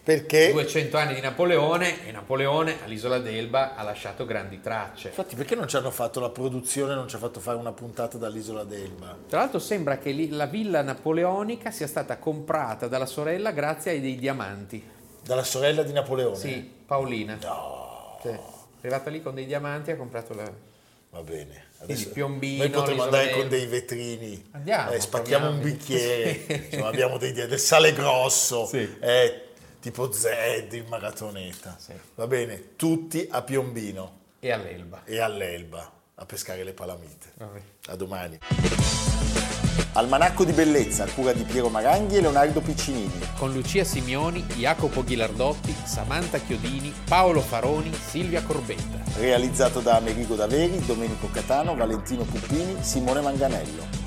Perché? 0.08 0.54
200 0.54 0.96
anni 0.96 1.16
di 1.16 1.20
Napoleone 1.20 2.08
e 2.08 2.14
Napoleone 2.14 2.78
all'isola 2.82 3.20
d'Elba 3.20 3.76
ha 3.76 3.84
lasciato 3.84 4.24
grandi 4.24 4.62
tracce. 4.62 5.10
Infatti, 5.10 5.36
perché 5.36 5.54
non 5.54 5.68
ci 5.68 5.76
hanno 5.76 5.92
fatto 5.92 6.22
la 6.22 6.30
produzione, 6.30 6.96
non 6.96 7.10
ci 7.10 7.18
ha 7.18 7.20
fatto 7.20 7.42
fare 7.42 7.58
una 7.58 7.74
puntata 7.74 8.18
dall'isola 8.18 8.64
d'Elba? 8.64 9.18
Tra 9.28 9.40
l'altro 9.40 9.60
sembra 9.60 9.98
che 9.98 10.16
la 10.30 10.46
villa 10.46 10.82
napoleonica 10.82 11.72
sia 11.72 11.88
stata 11.88 12.20
comprata 12.20 12.88
dalla 12.88 13.06
sorella 13.06 13.52
grazie 13.52 13.92
ai 13.92 14.00
dei 14.00 14.16
diamanti. 14.16 14.82
Dalla 15.26 15.44
sorella 15.44 15.84
di 15.84 15.92
Napoleone? 15.92 16.38
Sì, 16.38 16.72
Paolina. 16.86 17.38
No, 17.42 18.18
Sì. 18.22 18.30
È 18.30 18.40
arrivata 18.80 19.10
lì 19.10 19.22
con 19.22 19.36
dei 19.36 19.46
diamanti 19.46 19.90
e 19.90 19.94
ha 19.94 19.98
comprato 19.98 20.34
la... 20.34 20.50
va 21.10 21.22
bene. 21.22 21.66
Quindi 21.84 22.06
Piombino, 22.06 22.64
noi 22.64 22.70
potremmo 22.72 23.04
andare 23.04 23.32
con 23.32 23.50
dei 23.50 23.66
vetrini. 23.66 24.48
Andiamo, 24.52 24.92
Eh, 24.92 25.02
spacchiamo 25.02 25.50
un 25.50 25.60
proviamo. 25.60 25.78
bicchiere. 25.78 26.34
Sì. 26.48 26.64
Insomma, 26.72 26.88
abbiamo 26.88 27.18
dei, 27.18 27.34
del 27.34 27.60
sale 27.60 27.92
grosso. 27.92 28.66
Sì. 28.68 28.96
eh, 29.02 29.42
tipo 29.88 30.12
Zed 30.12 30.74
in 30.74 30.86
maratoneta. 30.90 31.78
Sì. 31.80 31.94
Va 32.16 32.28
bene, 32.28 32.76
tutti 32.76 33.26
a 33.32 33.42
Piombino 33.42 34.20
e 34.40 34.52
all'Elba. 34.52 35.02
e 35.06 35.20
all'Elba. 35.20 35.92
a 36.16 36.26
pescare 36.26 36.64
le 36.66 36.74
palamite. 36.74 37.32
Vabbè. 37.36 37.62
A 37.88 37.96
domani. 37.96 38.38
Almanacco 39.94 40.44
di 40.44 40.52
bellezza 40.52 41.06
a 41.06 41.08
cura 41.08 41.32
di 41.32 41.44
Piero 41.44 41.70
Maranghi 41.70 42.18
e 42.18 42.22
Leonardo 42.22 42.60
Piccinini. 42.60 43.20
Con 43.38 43.54
Lucia 43.54 43.84
Simioni, 43.86 44.42
Jacopo 44.56 45.04
Ghilardotti, 45.04 45.74
Samantha 45.86 46.40
Chiodini, 46.40 46.94
Paolo 47.08 47.40
Faroni, 47.40 47.94
Silvia 47.94 48.44
Corbetta. 48.44 49.20
Realizzato 49.20 49.80
da 49.80 49.96
Amerigo 49.96 50.36
Daveri, 50.36 50.86
Domenico 50.86 51.30
Catano, 51.32 51.76
Valentino 51.76 52.24
Puppini, 52.24 52.84
Simone 52.84 53.22
Manganello. 53.22 54.07